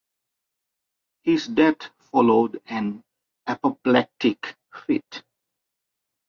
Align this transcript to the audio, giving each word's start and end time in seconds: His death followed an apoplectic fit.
His 1.21 1.45
death 1.45 1.91
followed 2.11 2.59
an 2.65 3.03
apoplectic 3.45 4.55
fit. 4.73 5.21